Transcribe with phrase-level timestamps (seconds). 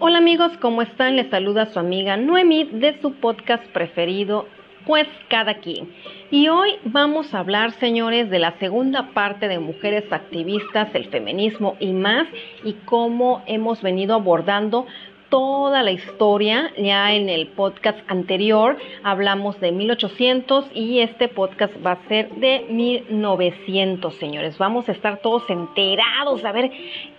[0.00, 1.16] Hola amigos, ¿cómo están?
[1.16, 4.46] Les saluda su amiga Noemi de su podcast preferido,
[4.86, 5.92] Pues Cada Quien.
[6.30, 11.76] Y hoy vamos a hablar, señores, de la segunda parte de Mujeres Activistas, el feminismo
[11.80, 12.28] y más,
[12.62, 14.86] y cómo hemos venido abordando
[15.28, 16.72] toda la historia.
[16.76, 22.66] Ya en el podcast anterior hablamos de 1800 y este podcast va a ser de
[22.70, 24.58] 1900, señores.
[24.58, 26.70] Vamos a estar todos enterados a ver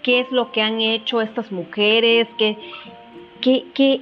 [0.04, 2.58] qué es lo que han hecho estas mujeres, qué,
[3.41, 4.02] qué, qué,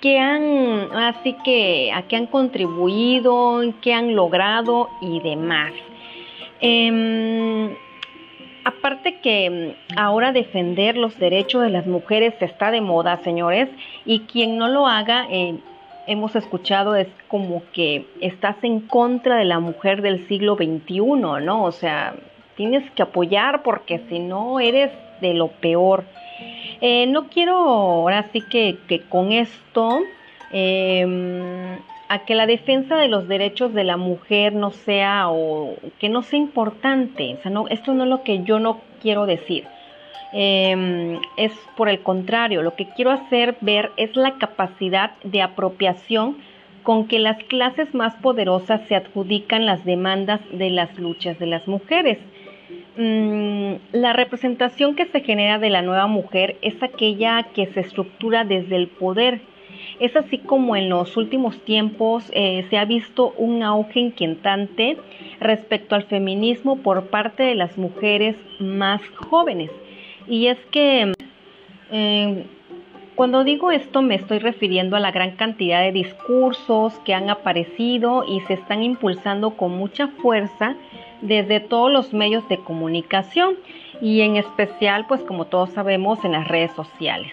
[0.00, 5.72] qué han, así que a qué han contribuido, qué han logrado y demás.
[6.60, 7.76] Eh,
[8.64, 13.68] Aparte que mm, ahora defender los derechos de las mujeres está de moda, señores,
[14.04, 15.56] y quien no lo haga, eh,
[16.06, 21.00] hemos escuchado, es como que estás en contra de la mujer del siglo XXI,
[21.42, 21.64] ¿no?
[21.64, 22.14] O sea,
[22.56, 24.90] tienes que apoyar porque si no eres
[25.20, 26.04] de lo peor.
[26.80, 30.00] Eh, no quiero ahora sí que, con esto
[30.52, 31.78] eh,
[32.12, 36.20] a que la defensa de los derechos de la mujer no sea o que no
[36.20, 37.36] sea importante.
[37.38, 39.64] O sea, no, esto no es lo que yo no quiero decir.
[40.34, 46.36] Em, es por el contrario, lo que quiero hacer ver es la capacidad de apropiación
[46.82, 51.66] con que las clases más poderosas se adjudican las demandas de las luchas de las
[51.66, 52.18] mujeres.
[52.98, 58.44] Mm, la representación que se genera de la nueva mujer es aquella que se estructura
[58.44, 59.40] desde el poder
[60.00, 64.96] es así como en los últimos tiempos eh, se ha visto un auge inquietante
[65.40, 69.70] respecto al feminismo por parte de las mujeres más jóvenes.
[70.26, 71.12] Y es que
[71.90, 72.44] eh,
[73.14, 78.24] cuando digo esto me estoy refiriendo a la gran cantidad de discursos que han aparecido
[78.26, 80.76] y se están impulsando con mucha fuerza
[81.20, 83.56] desde todos los medios de comunicación
[84.00, 87.32] y en especial pues como todos sabemos en las redes sociales.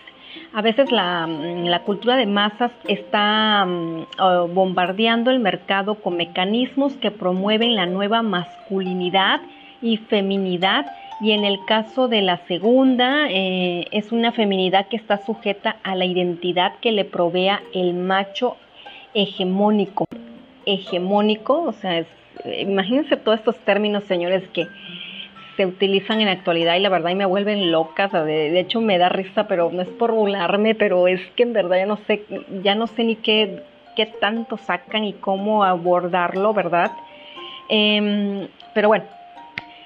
[0.52, 7.12] A veces la, mm, cultura de masas está mm, bombardeando el mercado con mecanismos que
[7.12, 9.42] promueven la nueva masculinidad
[9.82, 10.86] y feminidad
[11.22, 15.96] y en el caso de la segunda eh, es una feminidad que está sujeta a
[15.96, 18.56] la identidad que le provea el macho
[19.14, 20.06] hegemónico.
[20.66, 22.06] Hegemónico, o sea,
[22.60, 24.68] imagínense todos estos términos, señores, que
[25.60, 28.14] se utilizan en la actualidad y la verdad y me vuelven locas.
[28.14, 31.80] De, hecho me da risa, pero no es por burlarme, pero es que en verdad
[31.80, 32.24] ya no sé,
[32.64, 33.62] ya no sé ni qué,
[33.94, 36.94] qué tanto sacan y cómo abordarlo, ¿verdad?
[37.68, 39.04] Em, pero bueno,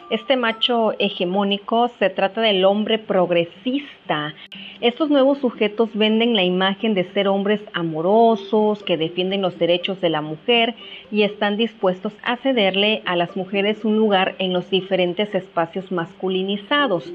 [0.09, 4.34] este macho hegemónico se trata del hombre progresista.
[4.81, 10.09] Estos nuevos sujetos venden la imagen de ser hombres amorosos, que defienden los derechos de
[10.09, 10.75] la mujer
[11.12, 17.12] y están dispuestos a cederle a las mujeres un lugar en los diferentes espacios masculinizados,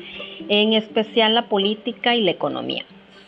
[0.48, 2.84] en especial la política y la economía.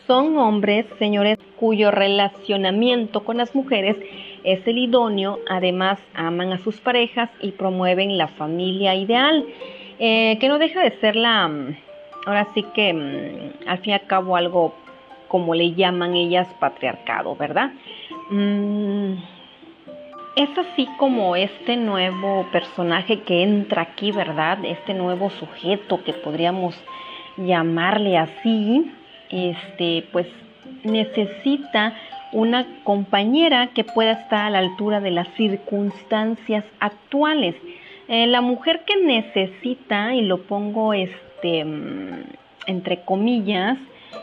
[0.07, 3.95] Son hombres, señores, cuyo relacionamiento con las mujeres
[4.43, 9.45] es el idóneo, además aman a sus parejas y promueven la familia ideal,
[9.99, 11.77] eh, que no deja de ser la, mm,
[12.25, 14.73] ahora sí que mm, al fin y al cabo algo
[15.27, 17.71] como le llaman ellas patriarcado, ¿verdad?
[18.29, 19.13] Mm,
[20.35, 24.59] es así como este nuevo personaje que entra aquí, ¿verdad?
[24.63, 26.75] Este nuevo sujeto que podríamos
[27.37, 28.91] llamarle así,
[29.29, 30.27] este, pues
[30.83, 31.93] necesita
[32.31, 37.55] una compañera que pueda estar a la altura de las circunstancias actuales.
[38.07, 42.23] Eh, la mujer que necesita, y lo pongo este, mm,
[42.67, 43.77] entre comillas,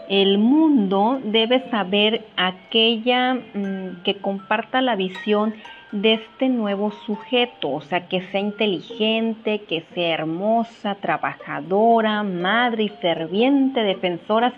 [0.08, 5.54] el mundo debe saber aquella mm, que comparta la visión
[5.92, 12.88] de este nuevo sujeto, o sea, que sea inteligente, que sea hermosa, trabajadora, madre y
[12.88, 14.52] ferviente defensora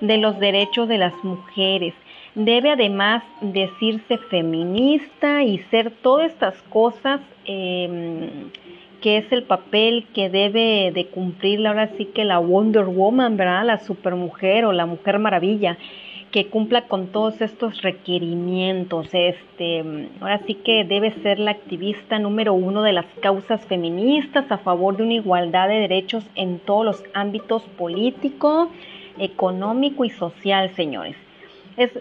[0.00, 1.94] de los derechos de las mujeres.
[2.34, 8.50] Debe además decirse feminista y ser todas estas cosas em,
[9.00, 13.64] que es el papel que debe de cumplir ahora sí que la Wonder Woman, ¿verdad?
[13.64, 15.76] La supermujer o la mujer maravilla
[16.30, 19.08] que cumpla con todos estos requerimientos.
[19.12, 19.82] Este,
[20.20, 24.96] ahora sí que debe ser la activista número uno de las causas feministas a favor
[24.96, 28.70] de una igualdad de derechos en todos los ámbitos político,
[29.18, 31.16] económico y social, señores.
[31.80, 31.92] Es,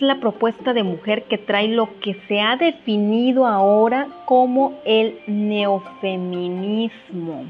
[0.00, 7.46] la propuesta de mujer que trae lo que se ha definido ahora como el neofeminismo.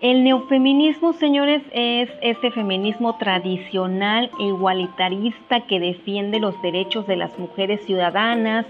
[0.00, 7.36] El neofeminismo, señores, es ese feminismo tradicional e igualitarista que defiende los derechos de las
[7.36, 8.66] mujeres ciudadanas,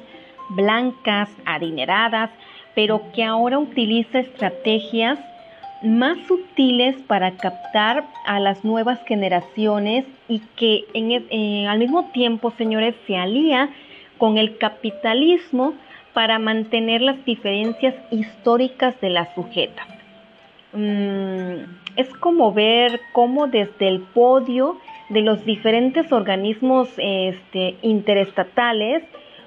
[0.48, 2.30] blancas, adineradas,
[2.74, 5.18] pero que ahora utiliza estrategias
[5.82, 12.94] más sutiles para captar a las nuevas generaciones y que eh, al mismo tiempo, señores,
[13.06, 13.70] se alía
[14.18, 15.74] con el capitalismo
[16.12, 19.86] para mantener las diferencias históricas de las sujetas.
[20.72, 21.62] Mm,
[21.96, 24.78] es como ver cómo desde el podio
[25.08, 29.04] de los diferentes organismos este, interestatales,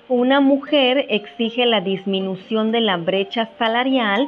[0.07, 4.27] una mujer exige la disminución de la brecha salarial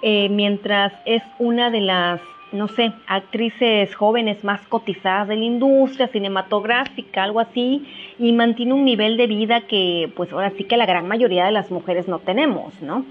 [0.00, 2.20] eh, mientras es una de las,
[2.52, 7.86] no sé, actrices jóvenes más cotizadas de la industria cinematográfica, algo así,
[8.18, 11.52] y mantiene un nivel de vida que pues ahora sí que la gran mayoría de
[11.52, 13.04] las mujeres no tenemos, ¿no?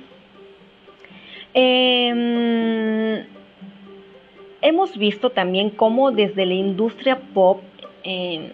[1.53, 3.25] Em,
[4.61, 7.61] hemos visto también cómo desde la industria pop
[8.03, 8.51] em,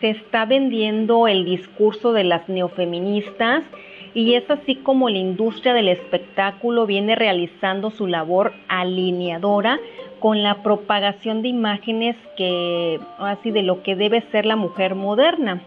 [0.00, 3.62] se está vendiendo el discurso de las neofeministas
[4.14, 9.78] y es así como la industria del espectáculo viene realizando su labor alineadora
[10.18, 15.62] con la propagación de imágenes que así de lo que debe ser la mujer moderna,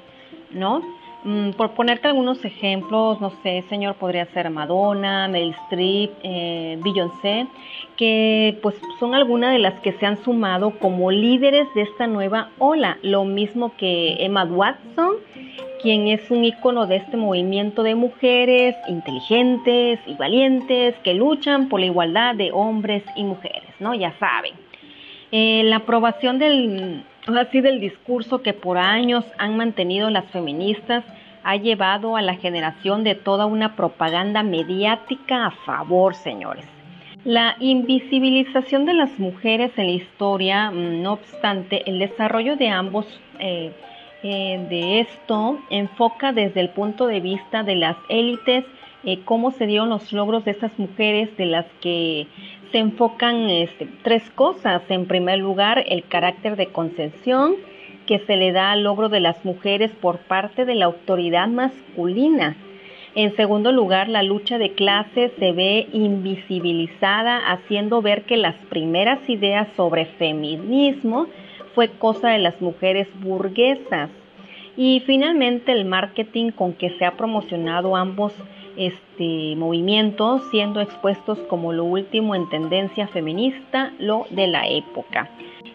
[0.51, 0.81] ¿no?
[1.25, 7.47] Mm, por ponerte algunos ejemplos, no sé, señor, podría ser Madonna, Meryl Streep, eh, Beyoncé,
[7.95, 12.49] que pues son algunas de las que se han sumado como líderes de esta nueva
[12.59, 15.15] ola, lo mismo que Emma Watson,
[15.81, 21.79] quien es un icono de este movimiento de mujeres inteligentes y valientes que luchan por
[21.79, 23.93] la igualdad de hombres y mujeres, ¿no?
[23.93, 24.53] Ya saben.
[25.31, 31.03] Eh, la aprobación del así del discurso que por años han mantenido las feministas
[31.43, 36.65] ha llevado a la generación de toda una propaganda mediática a favor, señores.
[37.25, 43.05] La invisibilización de las mujeres en la historia, mm, no obstante, el desarrollo de ambos
[43.39, 43.71] eh,
[44.23, 48.65] eh, de esto enfoca desde el punto de vista de las élites
[49.05, 52.27] eh, cómo se dieron los logros de estas mujeres de las que
[52.73, 54.81] se enfocan este, tres cosas.
[54.89, 57.55] En primer lugar, el carácter de concesión
[58.07, 62.57] que se le da al logro de las mujeres por parte de la autoridad masculina.
[63.15, 69.19] En segundo lugar, la lucha de clases se ve invisibilizada, haciendo ver que las primeras
[69.29, 71.27] ideas sobre feminismo
[71.75, 74.09] fue cosa de las mujeres burguesas.
[74.75, 78.33] Y finalmente el marketing con que se ha promocionado ambos
[78.77, 85.29] este, movimientos, siendo expuestos como lo último en tendencia feminista, lo de la época.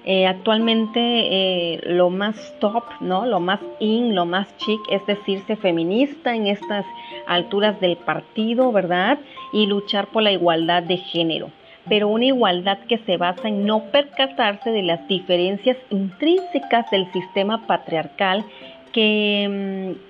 [0.04, 3.26] Eh, actualmente eh, lo más top, ¿no?
[3.26, 6.86] Lo más in, lo más chic es decirse feminista en estas
[7.26, 9.18] alturas del partido, ¿verdad?
[9.52, 11.50] Y luchar por la igualdad de género.
[11.88, 17.66] Pero una igualdad que se basa en no percatarse de las diferencias intrínsecas del sistema
[17.66, 18.44] patriarcal
[18.92, 20.07] que mm,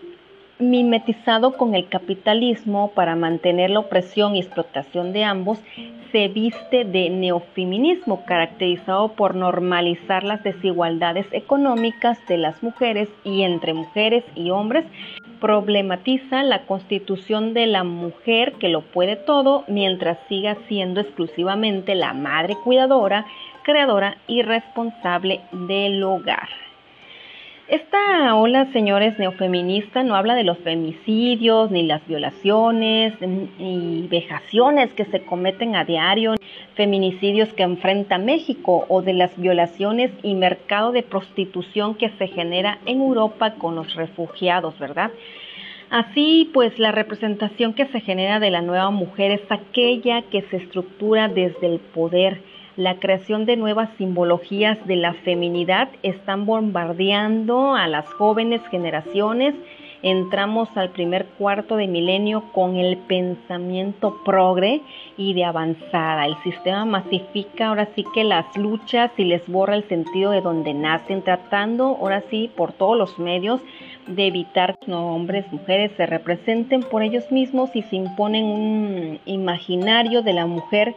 [0.58, 5.60] mimetizado con el capitalismo para mantener la opresión y explotación de ambos,
[6.12, 13.74] se viste de neofeminismo, caracterizado por normalizar las desigualdades económicas de las mujeres y entre
[13.74, 14.84] mujeres y hombres,
[15.40, 22.12] problematiza la constitución de la mujer que lo puede todo mientras siga siendo exclusivamente la
[22.12, 23.26] madre cuidadora,
[23.62, 26.67] creadora y responsable del hogar.
[27.68, 35.04] Esta ola, señores, neofeminista no habla de los femicidios, ni las violaciones, ni vejaciones que
[35.04, 36.34] se cometen a diario,
[36.76, 42.78] feminicidios que enfrenta México o de las violaciones y mercado de prostitución que se genera
[42.86, 45.10] en Europa con los refugiados, ¿verdad?
[45.90, 50.56] Así pues, la representación que se genera de la nueva mujer es aquella que se
[50.56, 52.40] estructura desde el poder,
[52.78, 59.56] la creación de nuevas simbologías de la feminidad están bombardeando a las jóvenes generaciones.
[60.00, 64.80] Entramos al primer cuarto de milenio con el pensamiento progre
[65.16, 66.24] y de avanzada.
[66.24, 70.72] El sistema masifica ahora sí que las luchas y les borra el sentido de donde
[70.72, 73.60] nacen, tratando ahora sí por todos los medios
[74.06, 80.22] de evitar que hombres, mujeres se representen por ellos mismos y se imponen un imaginario
[80.22, 80.94] de la mujer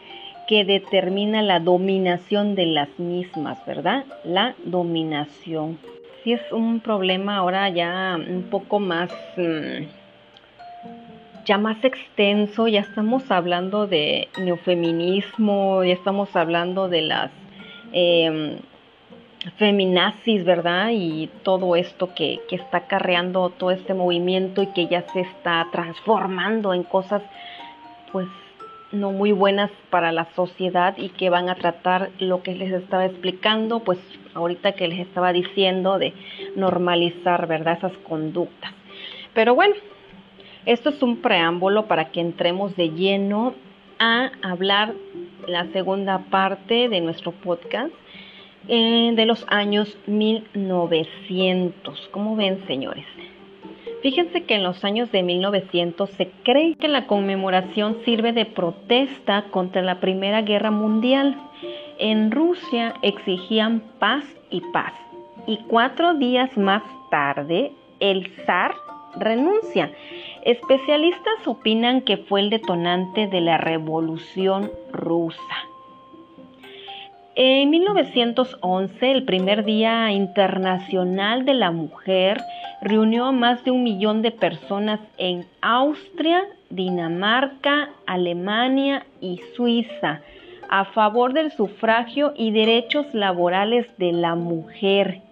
[0.51, 4.03] que determina la dominación de las mismas, ¿verdad?
[4.25, 5.79] La dominación.
[6.21, 9.85] Si es un problema ahora ya un poco más, mm,
[11.45, 17.31] ya más extenso, ya estamos hablando de neofeminismo, ya estamos hablando de las
[17.93, 18.57] em,
[19.55, 20.89] feminazis, ¿verdad?
[20.91, 25.65] Y todo esto que, que está acarreando todo este movimiento y que ya se está
[25.71, 27.21] transformando en cosas,
[28.11, 28.27] pues
[28.91, 33.05] no muy buenas para la sociedad y que van a tratar lo que les estaba
[33.05, 33.99] explicando, pues
[34.33, 36.13] ahorita que les estaba diciendo de
[36.55, 37.77] normalizar, ¿verdad?
[37.77, 38.73] Esas conductas.
[39.33, 39.75] Pero bueno,
[40.65, 43.55] esto es un preámbulo para que entremos de lleno
[43.99, 44.93] a hablar
[45.47, 47.93] la segunda parte de nuestro podcast
[48.67, 52.09] eh, de los años 1900.
[52.11, 53.05] ¿Cómo ven, señores?
[54.01, 59.45] Fíjense que en los años de 1900 se cree que la conmemoración sirve de protesta
[59.51, 61.37] contra la Primera Guerra Mundial.
[61.99, 64.93] En Rusia exigían paz y paz.
[65.45, 68.73] Y cuatro días más tarde, el zar
[69.15, 69.91] renuncia.
[70.43, 75.70] Especialistas opinan que fue el detonante de la Revolución Rusa.
[77.43, 82.39] En 1911, el primer Día Internacional de la Mujer
[82.83, 90.21] reunió a más de un millón de personas en Austria, Dinamarca, Alemania y Suiza
[90.69, 95.23] a favor del sufragio y derechos laborales de la mujer.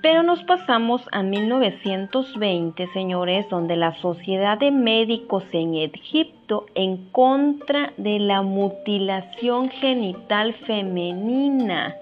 [0.00, 7.92] Pero nos pasamos a 1920, señores, donde la Sociedad de Médicos en Egipto en contra
[7.96, 11.96] de la mutilación genital femenina.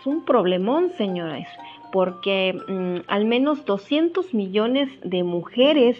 [0.00, 1.46] Es un problemón, señores,
[1.92, 5.98] porque mm, al menos 200 millones de mujeres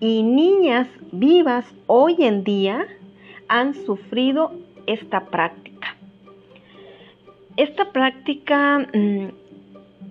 [0.00, 2.84] y niñas vivas hoy en día
[3.46, 4.50] han sufrido
[4.86, 5.96] esta práctica.
[7.56, 8.80] Esta práctica...
[8.92, 9.43] Mm,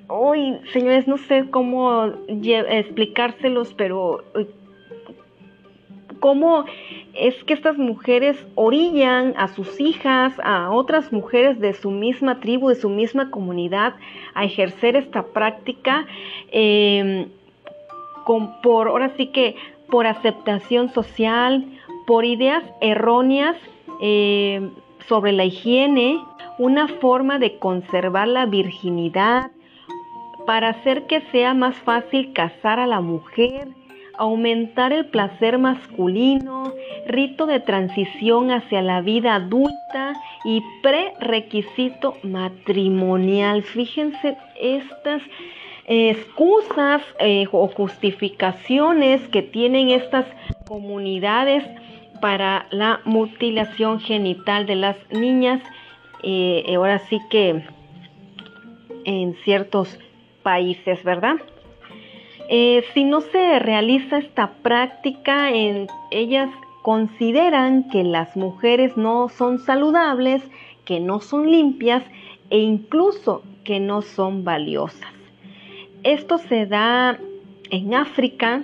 [0.07, 4.48] hoy, señores, no sé cómo explicárselos, pero eh,
[6.19, 6.65] cómo
[7.13, 12.69] es que estas mujeres orillan a sus hijas, a otras mujeres de su misma tribu,
[12.69, 13.95] de su misma comunidad,
[14.33, 16.05] a ejercer esta práctica,
[16.51, 17.27] em,
[18.62, 19.55] por, ahora sí que
[19.89, 21.65] por aceptación social,
[22.07, 23.57] por ideas erróneas
[24.00, 24.72] em,
[25.07, 26.19] sobre la higiene,
[26.57, 29.51] una forma de conservar la virginidad,
[30.45, 33.67] para hacer que sea más fácil casar a la mujer,
[34.17, 36.73] aumentar el placer masculino,
[37.07, 40.13] rito de transición hacia la vida adulta
[40.45, 43.63] y prerequisito matrimonial.
[43.63, 45.21] Fíjense estas
[45.85, 50.25] eh, excusas eh, o justificaciones que tienen estas
[50.65, 51.63] comunidades
[52.21, 55.62] para la mutilación genital de las niñas.
[56.21, 57.63] Eh, ahora sí que
[59.03, 60.00] en ciertos
[60.43, 61.35] países, ¿verdad?
[62.50, 66.50] Eh, si no se realiza esta práctica, en, ellas
[66.81, 70.43] consideran que las mujeres no son saludables,
[70.85, 72.03] que no son limpias
[72.50, 75.13] e incluso que no son valiosas.
[76.03, 77.17] Esto se da
[77.69, 78.63] en África,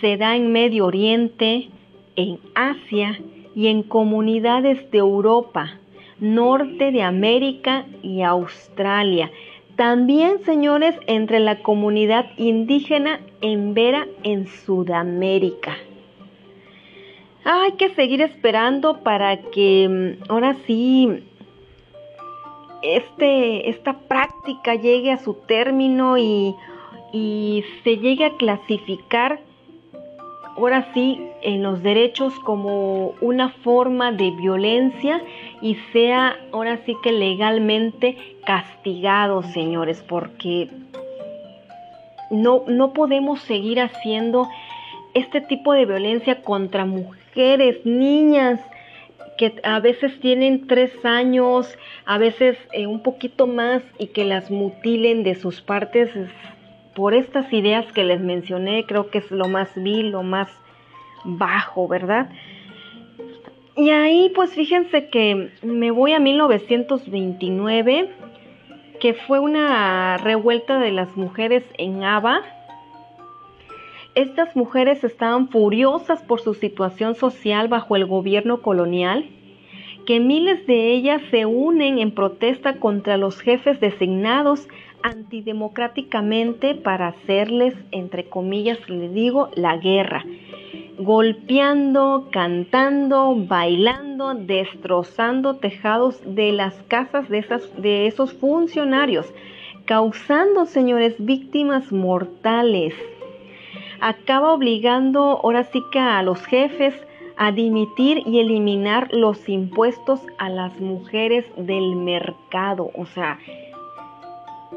[0.00, 1.68] se da en Medio Oriente,
[2.14, 3.18] en Asia
[3.54, 5.78] y en comunidades de Europa,
[6.20, 9.30] norte de América y Australia.
[9.78, 15.76] También, señores, entre la comunidad indígena en Vera, en Sudamérica.
[17.44, 21.22] Hay que seguir esperando para que mm, ahora sí
[22.82, 26.56] este, esta práctica llegue a su término y,
[27.12, 29.38] y se llegue a clasificar
[30.58, 35.22] ahora sí en los derechos como una forma de violencia
[35.62, 40.68] y sea ahora sí que legalmente castigado, señores, porque
[42.32, 44.48] no, no podemos seguir haciendo
[45.14, 48.60] este tipo de violencia contra mujeres, niñas,
[49.36, 54.50] que a veces tienen tres años, a veces eh, un poquito más y que las
[54.50, 56.10] mutilen de sus partes
[56.98, 60.48] por estas ideas que les mencioné, creo que es lo más vil, lo más
[61.22, 62.28] bajo, ¿verdad?
[63.76, 68.10] Y ahí pues fíjense que me voy a 1929,
[68.98, 72.42] que fue una revuelta de las mujeres en Ava.
[74.16, 79.24] Estas mujeres estaban furiosas por su situación social bajo el gobierno colonial,
[80.04, 84.66] que miles de ellas se unen en protesta contra los jefes designados
[85.02, 90.24] antidemocráticamente para hacerles, entre comillas, le digo, la guerra,
[90.98, 99.32] golpeando, cantando, bailando, destrozando tejados de las casas de, esas, de esos funcionarios,
[99.84, 102.94] causando, señores, víctimas mortales.
[104.00, 106.94] Acaba obligando ahora sí que a los jefes
[107.38, 112.90] a dimitir y eliminar los impuestos a las mujeres del mercado.
[112.94, 113.38] O sea,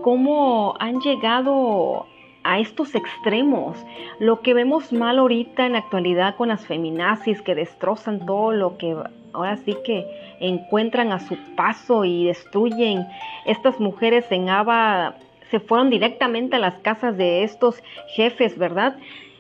[0.01, 2.05] cómo han llegado
[2.43, 3.77] a estos extremos.
[4.20, 8.77] Lo que vemos mal ahorita en la actualidad con las feminazis que destrozan todo lo
[8.77, 8.96] que
[9.34, 10.05] ahora sí que
[10.39, 13.05] encuentran a su paso y destruyen.
[13.46, 15.15] Estas mujeres en Ava
[15.50, 17.81] se fueron directamente a las casas de estos
[18.15, 18.98] jefes, ¿verdad?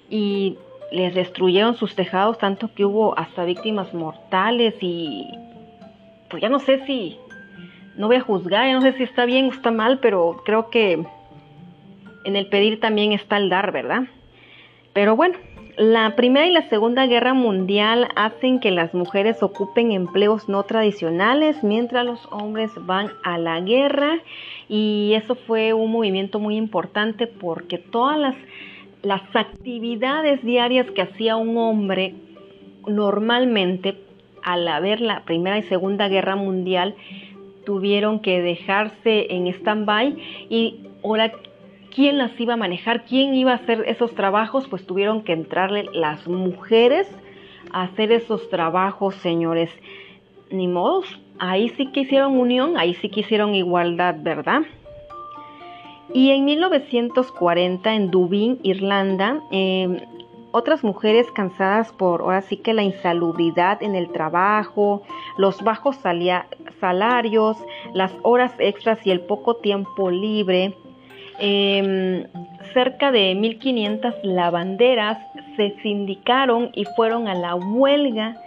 [0.09, 0.57] Y
[0.91, 5.27] les destruyeron sus tejados tanto que hubo hasta víctimas mortales y
[6.29, 7.17] pues ya no sé si
[7.95, 11.03] no voy a juzgar, no sé si está bien o está mal, pero creo que
[12.23, 14.03] en el pedir también está el dar, ¿verdad?
[14.93, 15.37] Pero bueno,
[15.77, 21.63] la Primera y la Segunda Guerra Mundial hacen que las mujeres ocupen empleos no tradicionales
[21.63, 24.19] mientras los hombres van a la guerra
[24.67, 28.35] y eso fue un movimiento muy importante porque todas las,
[29.01, 32.15] las actividades diarias que hacía un hombre
[32.85, 33.97] normalmente
[34.43, 36.95] al haber la Primera y Segunda Guerra Mundial
[37.65, 40.17] tuvieron que dejarse en stand-by
[40.49, 41.31] y ahora
[41.93, 45.85] quién las iba a manejar, quién iba a hacer esos trabajos, pues tuvieron que entrarle
[45.93, 47.07] las mujeres
[47.71, 49.69] a hacer esos trabajos, señores.
[50.49, 54.61] Ni modos, ahí sí que hicieron unión, ahí sí que hicieron igualdad, ¿verdad?
[56.13, 60.05] Y en 1940 en Dublín, Irlanda, eh,
[60.51, 65.03] otras mujeres cansadas por ahora sí que la insalubridad en el trabajo,
[65.37, 65.97] los bajos
[66.79, 67.57] salarios,
[67.93, 70.75] las horas extras y el poco tiempo libre,
[71.39, 72.25] em,
[72.73, 75.17] cerca de 1.500 lavanderas
[75.55, 78.41] se sindicaron y fueron a la huelga.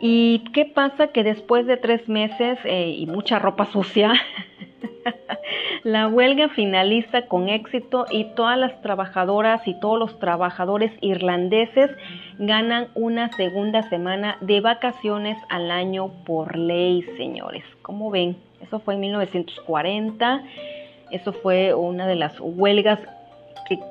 [0.00, 1.08] ¿Y qué pasa?
[1.08, 4.12] Que después de tres meses eh, y mucha ropa sucia,
[5.84, 11.90] La huelga finaliza con éxito y todas las trabajadoras y todos los trabajadores irlandeses
[12.38, 17.64] ganan una segunda semana de vacaciones al año por ley, señores.
[17.82, 18.36] ¿Cómo ven?
[18.60, 20.42] Eso fue en 1940.
[21.10, 22.98] Eso fue una de las huelgas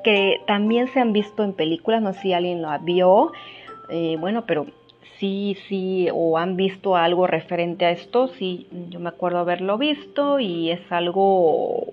[0.04, 2.02] que, también se han visto en películas.
[2.02, 3.32] No sé si alguien lo vio.
[3.90, 4.66] Eh, bueno, pero
[5.18, 10.38] sí, sí, o han visto algo referente a esto, sí, yo me acuerdo haberlo visto
[10.38, 11.92] y es algo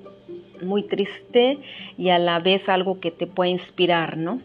[0.61, 1.59] muy triste
[1.97, 4.41] y a la vez algo que te puede inspirar, ¿no?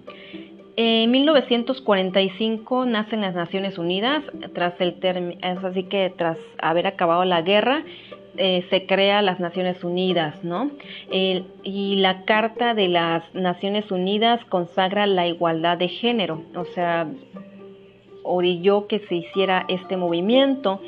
[0.77, 4.25] En 1945 nacen las Naciones Unidas,
[4.55, 4.97] tras el
[5.43, 7.85] es así que tras haber acabado la guerra,
[8.37, 10.71] eh, se crea las Naciones Unidas, ¿no?
[11.11, 17.09] y la Carta de las Naciones Unidas consagra la igualdad de género, o sea,
[18.31, 20.81] orilló que se hiciera este movimiento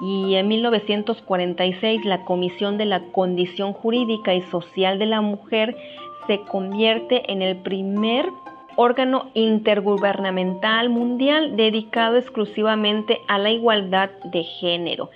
[0.00, 5.76] y en 1946 la Comisión de la Condición Jurídica y Social de la Mujer
[6.26, 8.26] se convierte en el primer
[8.76, 15.10] órgano intergubernamental mundial dedicado exclusivamente a la igualdad de género.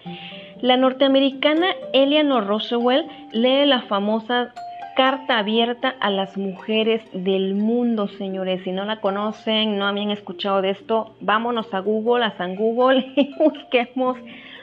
[0.60, 4.52] La norteamericana Eleanor Roosevelt lee la famosa
[4.98, 8.64] carta abierta a las mujeres del mundo, señores.
[8.64, 13.12] Si no la conocen, no habían escuchado de esto, vámonos a Google, a San Google
[13.16, 14.18] y busquemos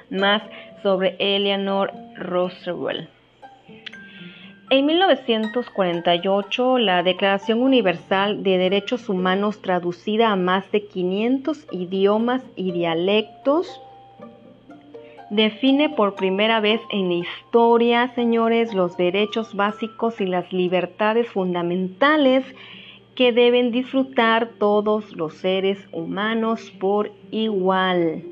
[0.09, 0.43] más
[0.83, 3.09] sobre Eleanor Roosevelt.
[4.71, 12.73] En 1948, la Declaración Universal de Derechos Humanos, traducida a más de 500 idiomas y
[12.73, 13.81] dialectos,
[15.35, 22.45] define por primera vez en la historia, señores, los derechos básicos y las libertades fundamentales
[23.15, 28.23] que deben disfrutar todos los seres humanos por igual.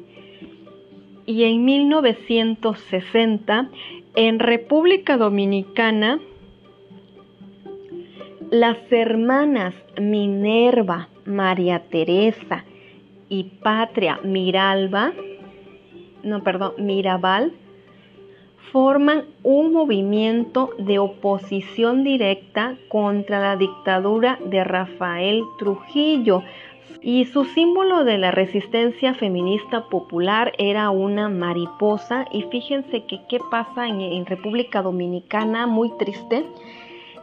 [1.25, 3.69] Y en 1960,
[4.15, 6.19] en República Dominicana,
[8.51, 12.65] las hermanas Minerva, María Teresa
[13.29, 15.13] y Patria Miralba
[16.23, 17.53] no, perdón, Mirabal,
[18.71, 26.41] forman un movimiento de oposición directa contra la dictadura de Rafael Trujillo.
[27.01, 32.25] Y su símbolo de la resistencia feminista popular era una mariposa.
[32.31, 36.45] Y fíjense que qué pasa en, en República Dominicana, muy triste.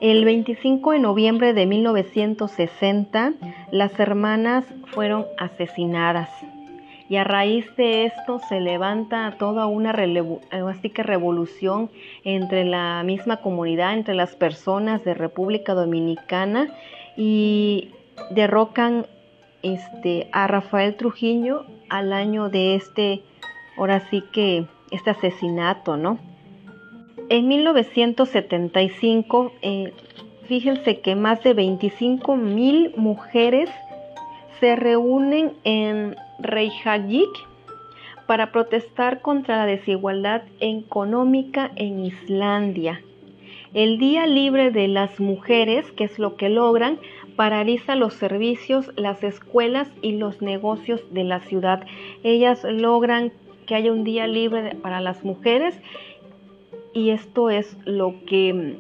[0.00, 3.32] El 25 de noviembre de 1960
[3.70, 6.30] las hermanas fueron asesinadas
[7.10, 11.90] y a raíz de esto se levanta toda una revolución
[12.22, 16.68] entre la misma comunidad, entre las personas de República Dominicana
[17.16, 17.90] y
[18.30, 19.08] derrocan
[19.64, 23.22] este, a Rafael Trujillo al año de este,
[23.76, 26.20] ahora sí que, este asesinato, ¿no?
[27.28, 29.92] En 1975, eh,
[30.46, 33.68] fíjense que más de 25 mil mujeres
[34.60, 37.30] se reúnen en Reykjavik
[38.26, 43.02] para protestar contra la desigualdad económica en Islandia.
[43.74, 46.98] El Día Libre de las Mujeres, que es lo que logran,
[47.36, 51.86] paraliza los servicios, las escuelas y los negocios de la ciudad.
[52.22, 53.32] Ellas logran
[53.66, 55.78] que haya un día libre para las mujeres
[56.92, 58.76] y esto es lo que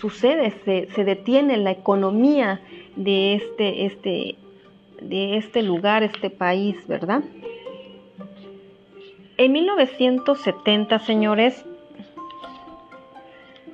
[0.00, 2.60] sucede, se, se detiene la economía
[2.96, 4.36] de este, este
[5.00, 7.22] de este lugar, este país, ¿verdad?
[9.38, 11.64] En 1970, señores,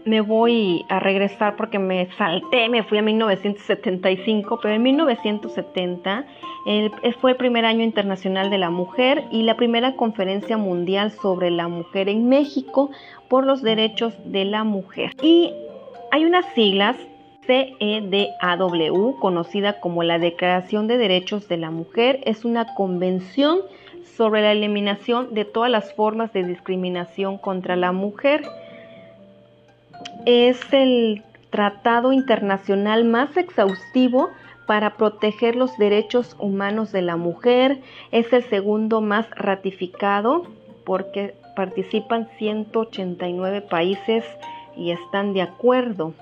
[0.04, 6.26] me voy a regresar porque me salté, me fui a 1975, pero en 1970
[7.20, 11.68] fue el primer año internacional de la mujer y la primera conferencia mundial sobre la
[11.68, 12.90] mujer en México
[13.28, 15.12] por los derechos de la mujer.
[15.22, 15.52] Y
[16.10, 16.96] hay unas siglas
[17.46, 23.58] CEDAW, conocida como la Declaración de Derechos de la Mujer, es una convención
[24.16, 28.42] sobre la eliminación de todas las formas de discriminación contra la mujer
[30.26, 34.30] es el tratado internacional más exhaustivo
[34.66, 37.80] para proteger los derechos humanos de la mujer.
[38.10, 40.46] Es el segundo más ratificado
[40.84, 44.24] porque participan 189 países
[44.76, 46.14] y están de acuerdo.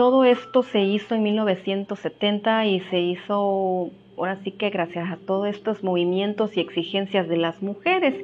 [0.00, 5.48] Todo esto se hizo en 1970 y se hizo ahora sí que gracias a todos
[5.48, 8.14] estos movimientos y exigencias de las mujeres.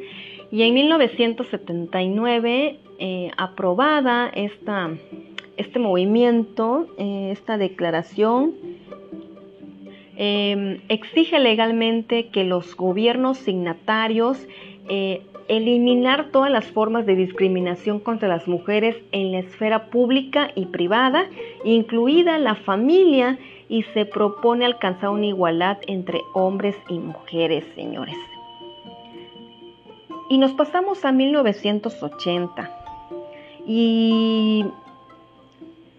[0.51, 4.89] Y en 1979 eh, aprobada esta,
[5.59, 8.55] este movimiento, eh, esta declaración,
[10.17, 14.39] em, exige legalmente que los gobiernos signatarios
[14.89, 20.67] eh, eliminar todas las formas de discriminación contra las mujeres en la esfera pública y
[20.67, 21.27] privada,
[21.65, 28.17] incluida la familia, y se propone alcanzar una igualdad entre hombres y mujeres, señores.
[30.29, 32.71] Y nos pasamos a 1980.
[33.67, 34.65] Y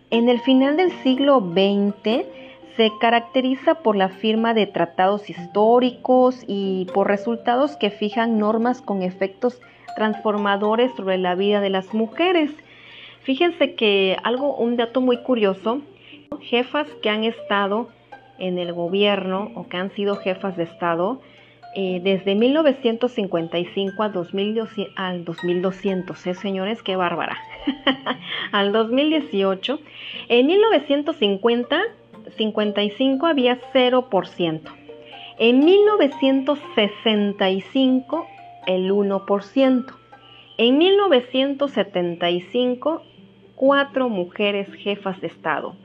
[0.09, 2.25] en el final del siglo XX
[2.77, 9.01] se caracteriza por la firma de tratados históricos y por resultados que fijan normas con
[9.01, 9.59] efectos
[9.95, 12.51] transformadores sobre la vida de las mujeres.
[13.23, 15.81] Fíjense que algo, un dato muy curioso,
[16.39, 17.89] jefas que han estado
[18.37, 21.19] en el gobierno o que han sido jefas de Estado,
[21.75, 26.83] eh, desde 1955 al, 2200, al 2200, ¿eh, señores?
[26.83, 27.37] ¡Qué bárbara!
[28.51, 29.79] al 2018,
[30.29, 31.81] en 1950,
[32.35, 34.61] 55 había 0%.
[35.39, 38.27] En 1965,
[38.65, 39.85] el 1%.
[40.57, 43.03] En 1975,
[43.55, 45.75] cuatro mujeres jefas de Estado.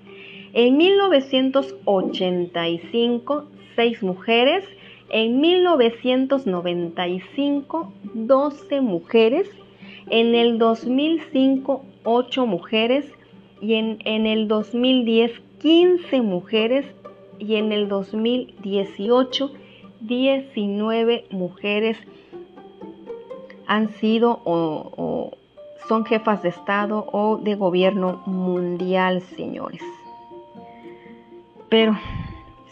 [0.55, 3.45] En 1985,
[3.77, 4.65] seis mujeres
[5.13, 9.47] en 1995, 12 mujeres.
[10.09, 13.05] En el 2005, 8 mujeres.
[13.61, 16.85] Y en, en el 2010, 15 mujeres.
[17.39, 19.51] Y en el 2018,
[20.01, 21.97] 19 mujeres
[23.67, 25.33] han sido o,
[25.89, 29.83] son jefas de Estado o de gobierno mundial, señores.
[31.69, 31.97] Pero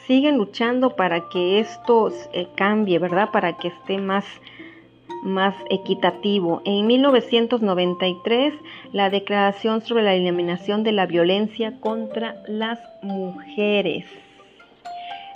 [0.06, 3.30] siguen luchando para que esto eh, cambie, ¿verdad?
[3.32, 4.24] Para que esté más,
[5.22, 6.62] más equitativo.
[6.64, 8.54] En 1993,
[8.92, 14.06] la Declaración sobre la Eliminación de la Violencia contra las Mujeres.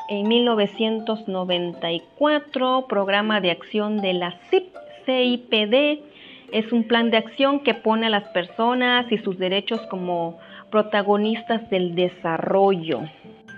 [0.08, 4.72] En 1994, Programa de Acción de la CIP,
[5.06, 6.02] CIPD,
[6.52, 10.38] es un plan de acción que pone a las personas y sus derechos como
[10.70, 13.00] protagonistas del desarrollo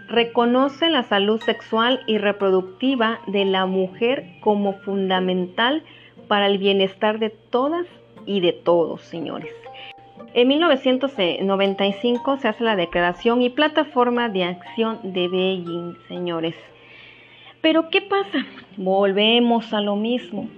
[0.09, 5.83] reconoce la salud sexual y reproductiva de la mujer como fundamental
[6.29, 7.87] para el bienestar de todas
[8.27, 9.53] y de todos, señores.
[10.35, 16.55] En 1995 se hace la Declaración y Plataforma de Acción de Beijing, señores.
[17.63, 18.45] Pero ¿qué pasa?
[18.77, 20.49] Volvemos a lo mismo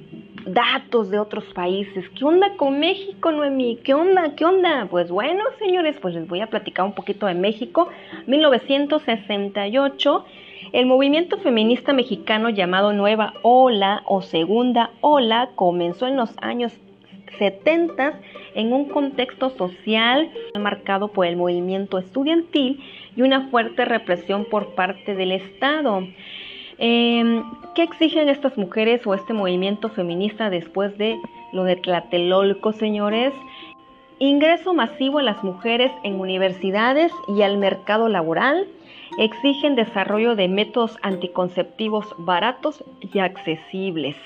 [0.45, 2.09] datos de otros países.
[2.11, 3.79] ¿Qué onda con México, Noemí?
[3.85, 4.35] ¿Qué onda?
[4.35, 4.87] ¿Qué onda?
[4.91, 7.89] Pues bueno, señores, pues les voy a platicar un poquito de México.
[8.27, 10.25] 1968,
[10.73, 16.73] el movimiento feminista mexicano llamado Nueva Ola o Segunda Ola comenzó en los años
[17.39, 18.21] 70
[18.55, 22.83] en un contexto social marcado por el movimiento estudiantil
[23.17, 26.07] y una fuerte represión por parte del Estado.
[26.79, 31.19] Em, ¿Qué exigen estas mujeres o este movimiento feminista después de
[31.53, 33.33] lo de Tlatelolco, señores?
[34.21, 38.67] Ingreso masivo a las mujeres en universidades y al mercado laboral.
[39.17, 44.17] Exigen desarrollo de métodos anticonceptivos baratos y accesibles.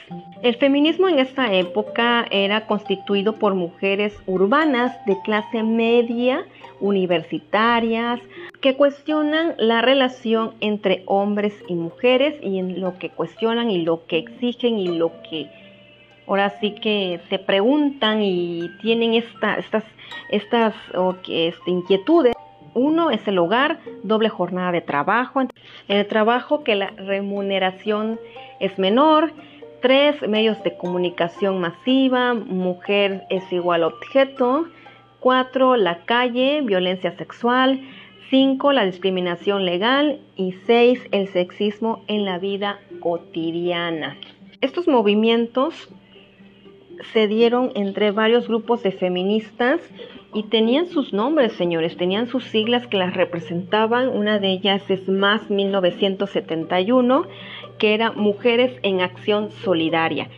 [0.43, 6.45] El feminismo en esta época era constituido por mujeres urbanas de clase media,
[6.81, 8.21] universitarias,
[8.61, 14.07] que cuestionan la relación entre hombres y mujeres y en lo que cuestionan y lo
[14.07, 15.49] que exigen y lo que
[16.27, 19.85] ahora sí que se preguntan y tienen esta, estas,
[20.31, 20.75] estas
[21.29, 22.35] este, inquietudes
[22.75, 25.51] Uno es el hogar, doble jornada de trabajo, en
[25.89, 28.19] el trabajo que la remuneración
[28.61, 29.33] es menor.
[29.83, 34.67] Tres, medios de comunicación masiva, mujer es igual objeto.
[35.21, 37.81] Cuatro, la calle, violencia sexual.
[38.31, 40.21] Cinco, la discriminación legal.
[40.37, 44.17] Y seis, el sexismo en la vida cotidiana.
[44.61, 45.89] Estos movimientos
[47.13, 49.81] se dieron entre varios grupos de feministas
[50.35, 54.09] y tenían sus nombres, señores, tenían sus siglas que las representaban.
[54.09, 57.27] Una de ellas es Más 1971,
[57.79, 60.31] que era Mujeres en Acción Solidaria.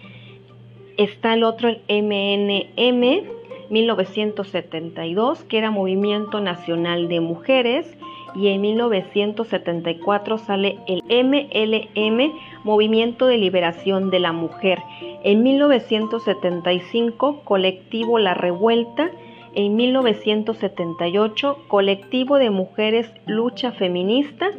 [0.96, 3.22] Está el otro, el MNM
[3.70, 7.96] 1972, que era Movimiento Nacional de Mujeres.
[8.34, 12.32] Y en 1974 sale el MLM,
[12.64, 14.80] Movimiento de Liberación de la Mujer.
[15.22, 19.12] En 1975, Colectivo La Revuelta
[19.54, 24.50] en 1978, Colectivo de Mujeres Lucha Feminista,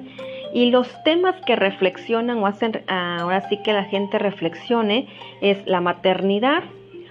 [0.53, 5.07] y los temas que reflexionan o hacen ahora sí que la gente reflexione
[5.41, 6.63] es la maternidad,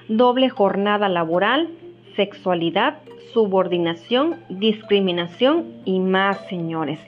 [0.09, 1.69] doble jornada laboral,
[2.17, 2.99] sexualidad,
[3.35, 6.99] subordinación, discriminación y más, señores.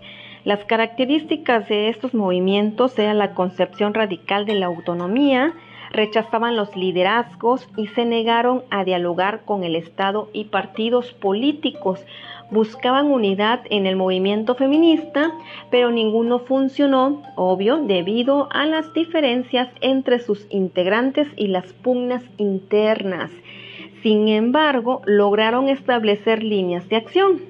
[0.45, 5.55] Las características de estos movimientos eran la concepción radical de la autonomía,
[5.97, 12.05] rechazaban los liderazgos y se negaron a dialogar con el Estado y partidos políticos.
[12.51, 15.33] Buscaban unidad en el movimiento feminista,
[15.71, 23.31] pero ninguno funcionó, obvio, debido a las diferencias entre sus integrantes y las pugnas internas.
[24.03, 27.41] Sin embargo, lograron establecer líneas de acción.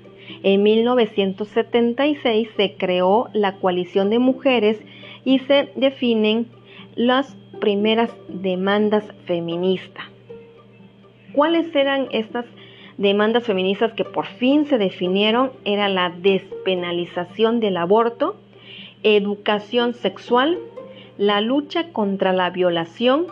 [0.43, 4.81] En 1976 se creó la coalición de mujeres
[5.25, 6.47] y se definen
[6.95, 10.05] las primeras demandas feministas.
[11.33, 12.47] ¿Cuáles eran estas
[12.97, 15.53] demandas feministas que por fin se definieron?
[15.65, 18.37] Era la despenalización del aborto,
[19.03, 20.59] educación sexual,
[21.19, 23.27] la lucha contra la violación,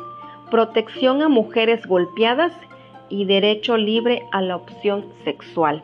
[0.50, 2.52] protección a mujeres golpeadas
[3.08, 5.82] y derecho libre a la opción sexual.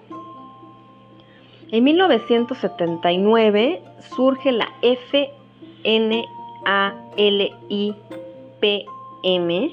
[1.72, 3.83] En 1979
[4.16, 4.68] surge la
[5.85, 6.24] FNALI
[8.61, 9.70] PM,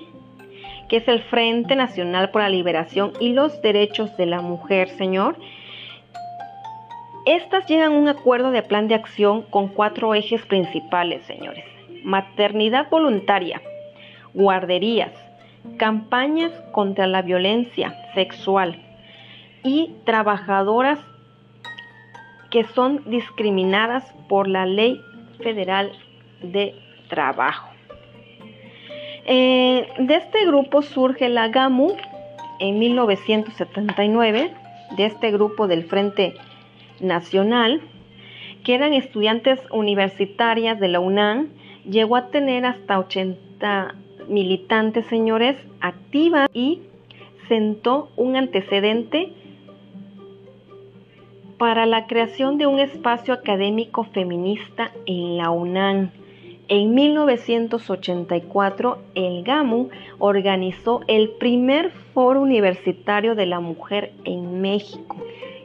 [0.89, 5.37] que es el Frente Nacional por la Liberación y los Derechos de la Mujer, señor.
[7.25, 11.65] Estas llegan a un acuerdo de plan de acción con cuatro ejes principales, señores.
[12.03, 13.61] Maternidad voluntaria,
[14.33, 15.11] guarderías,
[15.77, 18.81] campañas contra la violencia sexual
[19.63, 20.99] y trabajadoras
[22.49, 25.01] que son discriminadas por la ley
[25.43, 25.91] federal
[26.41, 26.75] de
[27.09, 27.76] trabajo.
[29.29, 31.91] Eh, de este grupo surge la GAMU
[32.59, 34.53] en 1979,
[34.95, 36.33] de este grupo del Frente
[37.01, 37.81] Nacional,
[38.63, 41.49] que eran estudiantes universitarias de la UNAM,
[41.83, 43.95] llegó a tener hasta 80
[44.29, 46.83] militantes, señores, activas y
[47.49, 49.33] sentó un antecedente
[51.57, 56.11] para la creación de un espacio académico feminista en la UNAM
[56.69, 65.17] en 1984, el GAMU organizó el primer foro universitario de la mujer en México.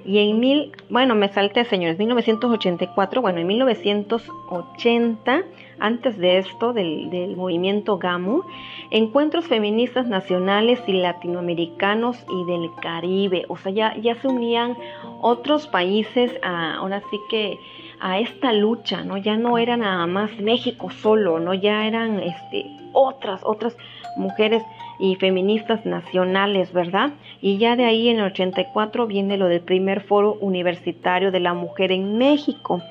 [0.05, 5.45] Y en mil, bueno, me salté, señores, 1984, bueno, en 1980,
[5.79, 8.43] antes de esto, del, movimiento GAMU,
[8.91, 13.45] encuentros feministas nacionales y latinoamericanos y del Caribe.
[13.49, 14.77] O sea, ya, ya se unían
[15.21, 17.59] otros países, a, ahora sí que
[18.03, 19.17] a esta lucha, ¿no?
[19.17, 21.55] Ya no era nada más México solo, ¿no?
[21.55, 23.77] Ya eran este, otras, otras
[24.17, 24.65] mujeres
[24.99, 27.13] y feministas nacionales, ¿verdad?
[27.41, 31.55] Y ya de ahí en el 84 viene lo del primer foro universitario de la
[31.55, 32.83] mujer en México.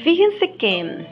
[0.00, 1.06] Fíjense que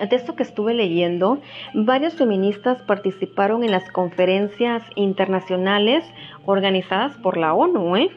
[0.00, 1.38] de esto que estuve leyendo,
[1.74, 6.02] varios feministas participaron en las conferencias internacionales
[6.46, 8.10] organizadas por la ONU, ¿eh?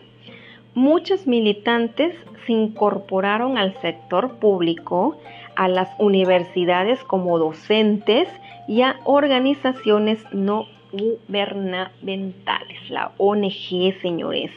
[0.79, 2.15] Muchas militantes
[2.45, 5.17] se incorporaron al sector público,
[5.57, 8.29] a las universidades como docentes
[8.65, 14.51] y a organizaciones no gubernamentales, la ONG, señores.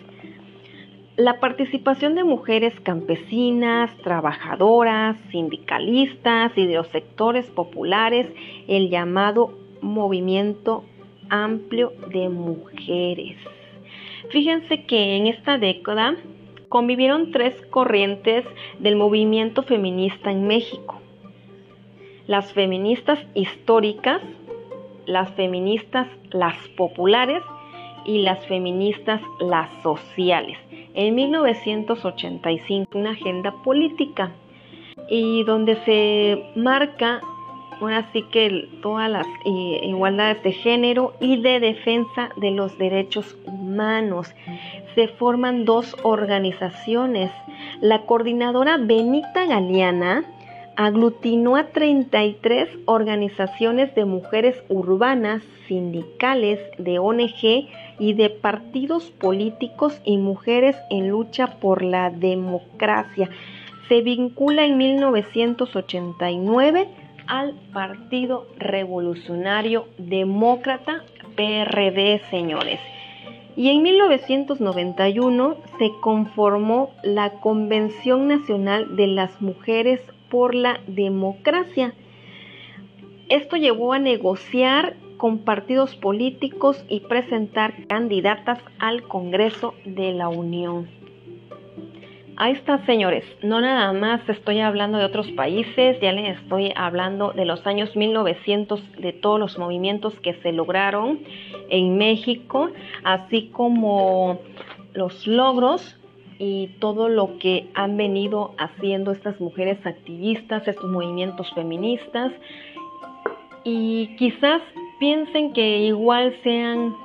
[1.16, 8.28] La participación de mujeres campesinas, trabajadoras, sindicalistas y de los sectores populares,
[8.68, 10.84] el llamado movimiento
[11.30, 13.38] amplio de mujeres.
[14.30, 16.16] Fíjense que en esta década
[16.68, 18.44] convivieron tres corrientes
[18.78, 21.00] del movimiento feminista en México.
[22.26, 24.22] Las feministas históricas,
[25.06, 27.42] las feministas las populares
[28.04, 30.58] y las feministas las sociales.
[30.94, 34.32] en 1985 una agenda política
[35.08, 37.20] y donde se marca
[37.80, 43.36] ahora sí que todas las eh, igualdades de género y de defensa de los derechos
[43.44, 44.34] humanos.
[44.94, 47.30] Se forman dos organizaciones.
[47.80, 50.24] La coordinadora Benita Galeana
[50.76, 60.16] aglutinó a 33 organizaciones de mujeres urbanas, sindicales, de ONG y de partidos políticos y
[60.16, 63.28] mujeres en lucha por la democracia.
[63.88, 66.88] Se vincula en 1989
[67.32, 71.02] al Partido Revolucionario Demócrata
[71.34, 72.78] PRD, señores.
[73.56, 81.94] Y en 1991 se conformó la Convención Nacional de las Mujeres por la Democracia.
[83.30, 91.01] Esto llevó a negociar con partidos políticos y presentar candidatas al Congreso de la Unión.
[92.36, 93.24] Ahí está, señores.
[93.42, 97.94] No nada más estoy hablando de otros países, ya les estoy hablando de los años
[97.94, 101.20] 1900, de todos los movimientos que se lograron
[101.68, 102.70] en México,
[103.04, 104.40] así como
[104.94, 105.98] los logros
[106.38, 112.32] y todo lo que han venido haciendo estas mujeres activistas, estos movimientos feministas.
[113.62, 114.62] Y quizás
[114.98, 116.96] piensen que igual sean...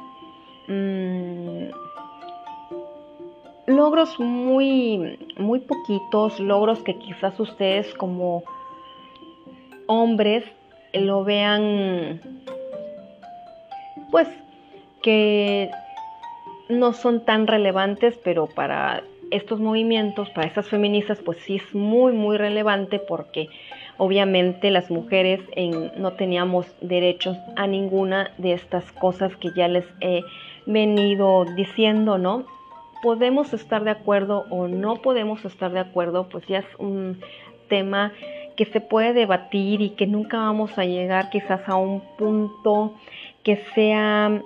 [0.67, 1.86] Mm,
[3.67, 8.43] logros muy, muy poquitos, logros que quizás ustedes como
[9.85, 10.45] hombres
[10.93, 12.21] lo vean,
[14.09, 14.29] pues
[15.03, 15.69] que
[16.69, 22.13] no son tan relevantes, pero para estos movimientos, para estas feministas, pues sí es muy,
[22.13, 23.49] muy relevante porque
[23.97, 25.41] obviamente las mujeres
[25.97, 30.23] no teníamos derechos a ninguna de estas cosas que ya les he
[30.65, 32.45] venido diciendo, ¿no?
[33.01, 37.19] Podemos estar de acuerdo o no podemos estar de acuerdo, pues ya es un
[37.69, 38.13] tema
[38.55, 42.95] que se puede debatir y que nunca vamos a llegar quizás a un punto
[43.43, 44.41] que sea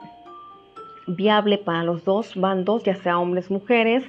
[1.07, 4.03] viable para los dos bandos, ya sea hombres, mujeres,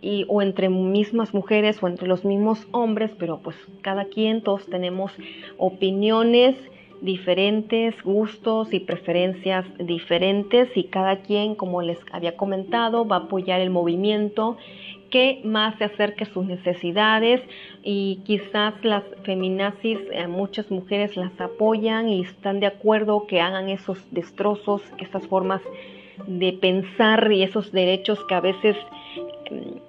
[0.00, 4.66] y, o entre mismas mujeres o entre los mismos hombres, pero pues cada quien, todos
[4.66, 5.12] tenemos
[5.56, 6.56] opiniones
[7.00, 13.60] diferentes gustos y preferencias diferentes y cada quien, como les había comentado, va a apoyar
[13.60, 14.56] el movimiento
[15.10, 17.40] que más se acerque a sus necesidades
[17.82, 23.68] y quizás las feminazis, eh, muchas mujeres las apoyan y están de acuerdo que hagan
[23.68, 25.62] esos destrozos, esas formas
[26.26, 28.76] de pensar y esos derechos que a veces
[29.50, 29.87] mm,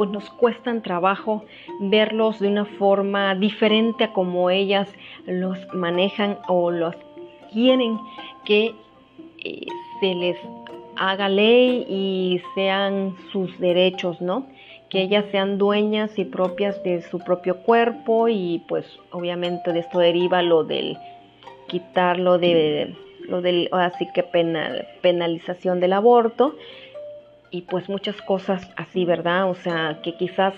[0.00, 1.44] pues nos cuestan trabajo
[1.78, 4.88] verlos de una forma diferente a como ellas
[5.26, 6.96] los manejan o los
[7.52, 7.98] quieren
[8.46, 8.74] que
[9.44, 9.66] eh,
[10.00, 10.38] se les
[10.96, 14.46] haga ley y sean sus derechos, ¿no?
[14.88, 19.98] Que ellas sean dueñas y propias de su propio cuerpo y pues obviamente de esto
[19.98, 20.96] deriva lo del
[21.68, 22.96] quitarlo de
[23.28, 26.54] lo del así que penal, penalización del aborto
[27.50, 29.50] y pues muchas cosas así, ¿verdad?
[29.50, 30.54] O sea, que quizás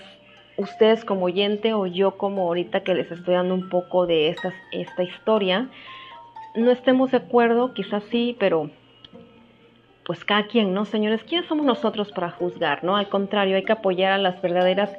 [0.57, 4.53] ustedes como oyente o yo como ahorita que les estoy dando un poco de esta,
[4.71, 5.69] esta historia,
[6.55, 8.69] no estemos de acuerdo, quizás sí, pero
[10.05, 10.85] pues cada quien, ¿no?
[10.85, 12.97] Señores, ¿quiénes somos nosotros para juzgar, ¿no?
[12.97, 14.91] Al contrario, hay que apoyar a las verdaderas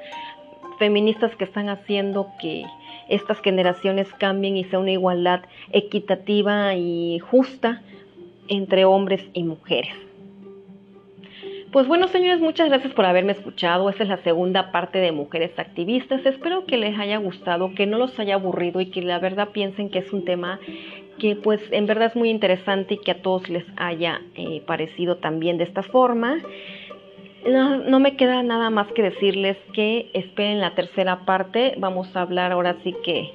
[0.79, 2.65] feministas que están haciendo que
[3.09, 7.83] estas generaciones cambien y sea una igualdad equitativa y justa
[8.49, 10.04] entre hombres y mujeres.
[11.75, 13.91] Pues bueno, señores, muchas gracias por haberme escuchado.
[13.91, 16.25] Esta es la segunda parte de Mujeres Activistas.
[16.25, 19.91] Espero que les haya gustado, que no los haya aburrido y que la verdad piensen
[19.91, 20.61] que es un tema
[21.19, 25.17] que pues en verdad es muy interesante y que a todos les haya eh, parecido
[25.17, 26.39] también de esta forma.
[27.45, 31.75] No, no, me queda nada más que decirles que esperen la tercera parte.
[31.79, 33.33] Vamos a hablar ahora sí que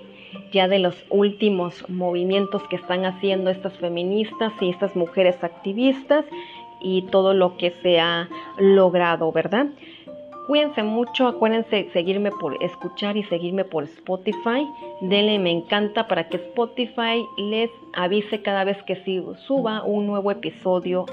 [0.53, 6.23] ya de los últimos movimientos que están haciendo estas feministas y estas mujeres activistas
[6.81, 9.67] y todo lo que se ha logrado, ¿verdad?
[10.49, 14.67] Cuídense mucho, acuérdense seguirme por escuchar y seguirme por Spotify.
[14.99, 18.95] Denle me encanta para que Spotify les avise cada vez que
[19.45, 21.05] suba un nuevo episodio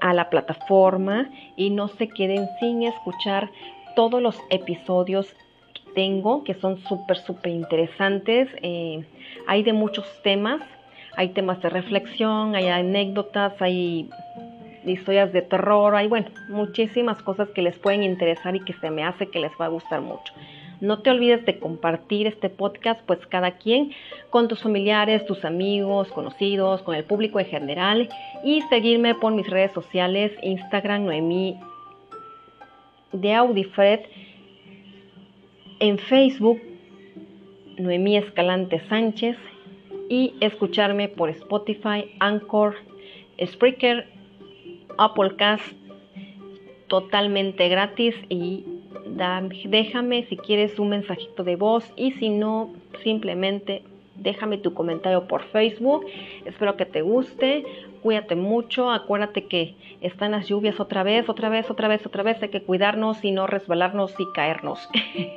[0.00, 3.50] a la plataforma y no se queden sin escuchar
[3.96, 5.34] todos los episodios
[5.74, 8.48] que tengo, que son súper, súper interesantes.
[8.62, 9.04] Eh,
[9.48, 10.62] hay de muchos temas,
[11.16, 14.08] hay temas de reflexión, hay anécdotas, hay
[14.84, 19.04] historias de terror, hay bueno, muchísimas cosas que les pueden interesar y que se me
[19.04, 20.32] hace que les va a gustar mucho.
[20.80, 23.92] No te olvides de compartir este podcast, pues cada quien
[24.30, 28.08] con tus familiares, tus amigos, conocidos, con el público en general
[28.44, 31.58] y seguirme por mis redes sociales, Instagram, Noemí
[33.12, 34.00] de Audifred,
[35.80, 36.60] en Facebook,
[37.76, 39.36] Noemí Escalante Sánchez,
[40.08, 42.76] y escucharme por Spotify, Anchor,
[43.44, 44.08] Spreaker,
[44.98, 45.64] Applecast,
[46.88, 48.64] totalmente gratis y
[49.64, 53.82] déjame si quieres un mensajito de voz y si no, simplemente
[54.16, 56.06] déjame tu comentario por Facebook.
[56.44, 57.64] Espero que te guste.
[58.02, 58.90] Cuídate mucho.
[58.90, 62.42] Acuérdate que están las lluvias otra vez, otra vez, otra vez, otra vez.
[62.42, 64.88] Hay que cuidarnos y no resbalarnos y caernos.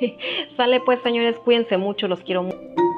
[0.58, 2.08] Sale pues, señores, cuídense mucho.
[2.08, 2.91] Los quiero mucho.